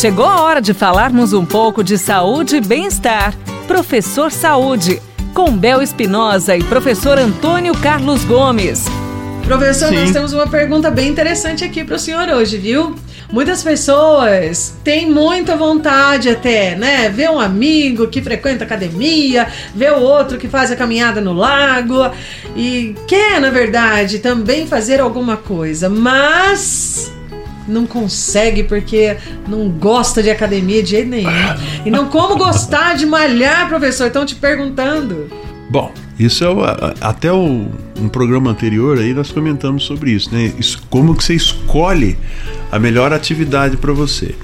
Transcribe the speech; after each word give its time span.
Chegou 0.00 0.24
a 0.24 0.40
hora 0.40 0.62
de 0.62 0.72
falarmos 0.72 1.34
um 1.34 1.44
pouco 1.44 1.84
de 1.84 1.98
saúde 1.98 2.56
e 2.56 2.60
bem-estar. 2.62 3.36
Professor 3.68 4.32
Saúde, 4.32 4.98
com 5.34 5.54
Bel 5.54 5.82
Espinosa 5.82 6.56
e 6.56 6.64
professor 6.64 7.18
Antônio 7.18 7.74
Carlos 7.74 8.24
Gomes. 8.24 8.86
Professor, 9.44 9.90
Sim. 9.90 9.96
nós 9.96 10.10
temos 10.10 10.32
uma 10.32 10.46
pergunta 10.46 10.90
bem 10.90 11.06
interessante 11.06 11.64
aqui 11.64 11.84
para 11.84 11.96
o 11.96 11.98
senhor 11.98 12.30
hoje, 12.30 12.56
viu? 12.56 12.94
Muitas 13.30 13.62
pessoas 13.62 14.74
têm 14.82 15.10
muita 15.10 15.54
vontade 15.54 16.30
até, 16.30 16.74
né? 16.76 17.10
Ver 17.10 17.28
um 17.28 17.38
amigo 17.38 18.08
que 18.08 18.22
frequenta 18.22 18.64
academia, 18.64 19.48
ver 19.74 19.92
o 19.92 20.00
outro 20.00 20.38
que 20.38 20.48
faz 20.48 20.72
a 20.72 20.76
caminhada 20.76 21.20
no 21.20 21.34
lago 21.34 22.10
e 22.56 22.96
quer, 23.06 23.38
na 23.38 23.50
verdade, 23.50 24.20
também 24.20 24.66
fazer 24.66 24.98
alguma 24.98 25.36
coisa, 25.36 25.90
mas 25.90 27.12
não 27.70 27.86
consegue 27.86 28.64
porque 28.64 29.16
não 29.48 29.68
gosta 29.68 30.22
de 30.22 30.30
academia 30.30 30.82
de 30.82 30.90
jeito 30.90 31.08
nenhum. 31.08 31.30
E 31.84 31.90
não 31.90 32.06
como 32.06 32.36
gostar 32.36 32.96
de 32.96 33.06
malhar, 33.06 33.68
professor? 33.68 34.08
Estão 34.08 34.26
te 34.26 34.34
perguntando. 34.34 35.28
Bom, 35.70 35.92
isso 36.18 36.44
é 36.44 36.48
o, 36.50 36.58
até 37.00 37.32
o, 37.32 37.68
um 37.98 38.08
programa 38.08 38.50
anterior 38.50 38.98
aí 38.98 39.14
nós 39.14 39.30
comentamos 39.30 39.84
sobre 39.84 40.10
isso, 40.10 40.34
né? 40.34 40.52
Isso, 40.58 40.82
como 40.90 41.14
que 41.14 41.22
você 41.22 41.34
escolhe 41.34 42.18
a 42.70 42.78
melhor 42.78 43.12
atividade 43.12 43.76
para 43.76 43.92
você. 43.92 44.34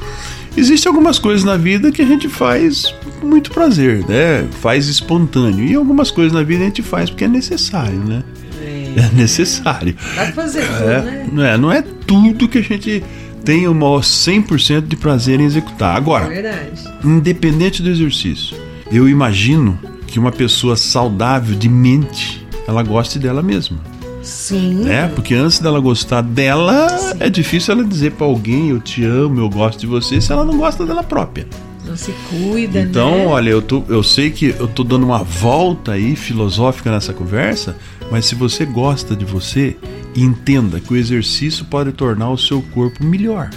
Existem 0.56 0.88
algumas 0.88 1.18
coisas 1.18 1.44
na 1.44 1.56
vida 1.56 1.92
que 1.92 2.00
a 2.00 2.06
gente 2.06 2.28
faz 2.28 2.94
com 3.20 3.26
muito 3.26 3.50
prazer, 3.50 4.06
né? 4.08 4.46
Faz 4.62 4.88
espontâneo. 4.88 5.66
E 5.66 5.74
algumas 5.74 6.10
coisas 6.10 6.32
na 6.32 6.42
vida 6.42 6.62
a 6.62 6.66
gente 6.66 6.82
faz 6.82 7.10
porque 7.10 7.24
é 7.24 7.28
necessário, 7.28 7.98
né? 7.98 8.22
É, 8.62 9.00
é 9.00 9.10
necessário. 9.14 9.94
Dá 10.14 10.24
pra 10.24 10.32
fazer 10.32 10.66
tudo, 10.66 10.90
é, 10.90 11.02
né? 11.02 11.28
Não 11.30 11.44
é, 11.44 11.58
não 11.58 11.72
é 11.72 11.84
tudo 12.06 12.48
que 12.48 12.58
a 12.58 12.62
gente 12.62 13.02
tem 13.44 13.68
o 13.68 13.74
maior 13.74 14.00
100% 14.00 14.88
de 14.88 14.96
prazer 14.96 15.40
em 15.40 15.44
executar. 15.44 15.96
Agora, 15.96 16.32
é 16.32 16.72
independente 17.04 17.82
do 17.82 17.88
exercício, 17.88 18.56
eu 18.90 19.08
imagino 19.08 19.78
que 20.06 20.18
uma 20.18 20.32
pessoa 20.32 20.76
saudável 20.76 21.56
de 21.56 21.68
mente, 21.68 22.46
ela 22.66 22.82
goste 22.82 23.18
dela 23.18 23.42
mesma. 23.42 23.78
Sim. 24.22 24.84
Né? 24.84 25.06
Porque 25.14 25.34
antes 25.34 25.60
dela 25.60 25.78
gostar 25.78 26.20
dela, 26.20 26.88
Sim. 26.88 27.16
é 27.20 27.30
difícil 27.30 27.74
ela 27.74 27.84
dizer 27.84 28.12
para 28.12 28.26
alguém 28.26 28.70
eu 28.70 28.80
te 28.80 29.04
amo, 29.04 29.40
eu 29.40 29.48
gosto 29.48 29.78
de 29.78 29.86
você, 29.86 30.20
se 30.20 30.32
ela 30.32 30.44
não 30.44 30.58
gosta 30.58 30.84
dela 30.84 31.04
própria. 31.04 31.46
Não 31.86 31.96
se 31.96 32.12
cuida, 32.28 32.80
então, 32.80 33.10
né? 33.12 33.26
olha, 33.26 33.50
eu, 33.50 33.62
tô, 33.62 33.84
eu 33.88 34.02
sei 34.02 34.30
que 34.30 34.46
eu 34.58 34.66
tô 34.66 34.82
dando 34.82 35.04
uma 35.06 35.22
volta 35.22 35.92
aí 35.92 36.16
filosófica 36.16 36.90
nessa 36.90 37.12
conversa, 37.12 37.76
mas 38.10 38.26
se 38.26 38.34
você 38.34 38.64
gosta 38.64 39.14
de 39.14 39.24
você, 39.24 39.76
entenda 40.16 40.80
que 40.80 40.92
o 40.92 40.96
exercício 40.96 41.64
pode 41.64 41.92
tornar 41.92 42.30
o 42.30 42.38
seu 42.38 42.62
corpo 42.62 43.04
melhor. 43.04 43.50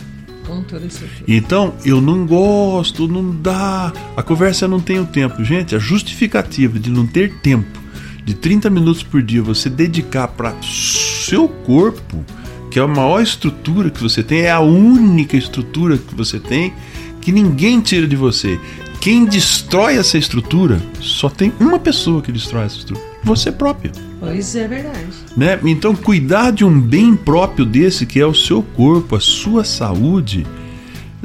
Então, 1.28 1.76
eu 1.86 2.02
não 2.02 2.26
gosto, 2.26 3.08
não 3.08 3.36
dá. 3.36 3.94
A 4.18 4.24
conversa 4.24 4.68
não 4.68 4.80
tem 4.80 5.00
o 5.00 5.06
tempo. 5.06 5.44
Gente, 5.44 5.76
a 5.76 5.80
justificativa 5.80 6.80
de 6.80 6.90
não 6.90 7.06
ter 7.06 7.34
tempo 7.36 7.80
de 8.26 8.34
30 8.34 8.70
minutos 8.70 9.04
por 9.04 9.22
dia 9.22 9.42
você 9.42 9.70
dedicar 9.70 10.28
para 10.28 10.56
seu 10.62 11.48
corpo, 11.48 12.24
que 12.70 12.80
é 12.80 12.82
a 12.82 12.88
maior 12.88 13.22
estrutura 13.22 13.90
que 13.90 14.02
você 14.02 14.22
tem, 14.22 14.42
é 14.42 14.52
a 14.52 14.60
única 14.60 15.38
estrutura 15.38 15.98
que 15.98 16.14
você 16.14 16.40
tem 16.40 16.74
que 17.22 17.32
ninguém 17.32 17.80
tira 17.82 18.08
de 18.08 18.16
você. 18.16 18.60
Quem 19.00 19.24
destrói 19.24 19.96
essa 19.96 20.18
estrutura, 20.18 20.82
só 21.00 21.30
tem 21.30 21.54
uma 21.58 21.80
pessoa 21.80 22.22
que 22.22 22.32
destrói 22.32 22.66
essa 22.66 22.78
estrutura: 22.78 23.10
você 23.24 23.52
próprio. 23.52 23.92
Pois 24.20 24.56
é 24.56 24.68
verdade. 24.68 25.08
Né? 25.38 25.58
Então, 25.64 25.96
cuidar 25.96 26.52
de 26.52 26.66
um 26.66 26.80
bem 26.80 27.16
próprio 27.16 27.66
desse, 27.66 28.06
que 28.06 28.20
é 28.20 28.26
o 28.26 28.34
seu 28.34 28.62
corpo, 28.62 29.16
a 29.16 29.20
sua 29.22 29.64
saúde, 29.64 30.46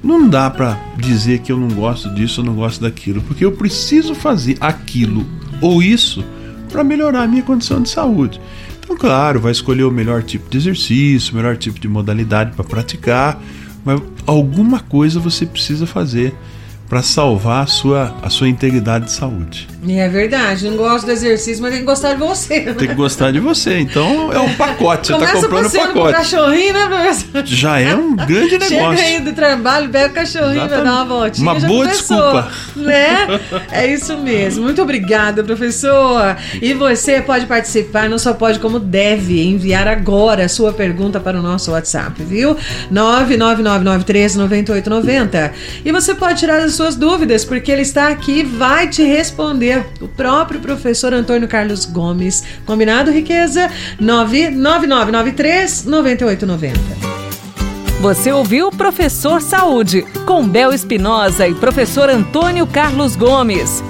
não 0.00 0.28
dá 0.28 0.48
para 0.48 0.78
dizer 0.96 1.40
que 1.40 1.50
eu 1.50 1.58
não 1.58 1.68
gosto 1.68 2.14
disso 2.14 2.40
ou 2.40 2.46
não 2.46 2.54
gosto 2.54 2.80
daquilo, 2.80 3.20
porque 3.22 3.44
eu 3.44 3.52
preciso 3.52 4.14
fazer 4.14 4.56
aquilo 4.60 5.26
ou 5.60 5.82
isso 5.82 6.24
para 6.70 6.84
melhorar 6.84 7.22
a 7.22 7.26
minha 7.26 7.42
condição 7.42 7.82
de 7.82 7.88
saúde. 7.88 8.40
Então, 8.78 8.96
claro, 8.96 9.40
vai 9.40 9.50
escolher 9.50 9.84
o 9.84 9.90
melhor 9.90 10.22
tipo 10.22 10.48
de 10.48 10.58
exercício, 10.58 11.32
o 11.32 11.36
melhor 11.36 11.56
tipo 11.56 11.80
de 11.80 11.88
modalidade 11.88 12.52
para 12.52 12.64
praticar, 12.64 13.42
mas 13.84 14.00
alguma 14.26 14.78
coisa 14.78 15.18
você 15.18 15.44
precisa 15.44 15.86
fazer 15.86 16.34
para 16.88 17.02
salvar 17.02 17.64
a 17.64 17.66
sua, 17.66 18.14
a 18.22 18.30
sua 18.30 18.48
integridade 18.48 19.06
de 19.06 19.12
saúde. 19.12 19.68
É 19.88 20.08
verdade, 20.08 20.68
não 20.68 20.76
gosto 20.76 21.04
do 21.04 21.12
exercício, 21.12 21.62
mas 21.62 21.72
tem 21.72 21.80
que 21.80 21.86
gostar 21.86 22.14
de 22.14 22.20
você. 22.20 22.60
Né? 22.60 22.74
Tem 22.74 22.88
que 22.88 22.94
gostar 22.94 23.30
de 23.30 23.40
você. 23.40 23.78
Então 23.78 24.32
é 24.32 24.40
um 24.40 24.54
pacote, 24.54 25.08
você 25.08 25.14
está 25.14 25.32
comprando 25.32 25.66
um 25.66 25.70
pacote. 25.70 26.12
cachorrinho, 26.14 26.72
né, 26.72 26.86
professor? 26.86 27.42
Já 27.44 27.80
é 27.80 27.94
um 27.94 28.16
grande 28.16 28.58
negócio. 28.58 28.96
Chega 28.96 29.02
aí 29.02 29.20
do 29.20 29.32
trabalho, 29.32 29.90
pega 29.90 30.08
o 30.08 30.14
cachorrinho, 30.14 30.68
vai 30.68 30.82
dar 30.82 30.82
uma 30.82 31.04
voltinha. 31.04 31.50
Uma 31.50 31.60
boa 31.60 31.84
começou, 31.84 32.16
desculpa. 32.16 32.50
Né? 32.76 33.40
É 33.70 33.86
isso 33.86 34.16
mesmo. 34.16 34.64
Muito 34.64 34.80
obrigada, 34.80 35.44
professor. 35.44 36.34
E 36.62 36.72
você 36.72 37.20
pode 37.20 37.44
participar, 37.46 38.08
não 38.08 38.18
só 38.18 38.32
pode, 38.32 38.60
como 38.60 38.80
deve 38.80 39.46
enviar 39.46 39.86
agora 39.86 40.44
a 40.44 40.48
sua 40.48 40.72
pergunta 40.72 41.20
para 41.20 41.38
o 41.38 41.42
nosso 41.42 41.72
WhatsApp, 41.72 42.22
viu? 42.22 42.56
999939890. 42.92 45.52
E 45.84 45.92
você 45.92 46.14
pode 46.14 46.38
tirar 46.38 46.60
as 46.60 46.72
suas 46.74 46.96
dúvidas, 46.96 47.44
porque 47.44 47.70
ele 47.70 47.82
está 47.82 48.08
aqui 48.08 48.40
e 48.40 48.42
vai 48.42 48.88
te 48.88 49.02
responder. 49.02 49.73
O 50.00 50.08
próprio 50.08 50.60
professor 50.60 51.12
Antônio 51.12 51.48
Carlos 51.48 51.84
Gomes. 51.84 52.44
Combinado, 52.66 53.10
riqueza? 53.10 53.70
99993 53.98 55.84
9890. 55.84 57.14
Você 58.00 58.32
ouviu 58.32 58.70
Professor 58.70 59.40
Saúde, 59.40 60.02
com 60.26 60.46
Bel 60.46 60.72
Espinosa 60.72 61.48
e 61.48 61.54
professor 61.54 62.10
Antônio 62.10 62.66
Carlos 62.66 63.16
Gomes. 63.16 63.82